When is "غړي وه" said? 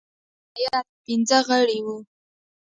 1.47-1.97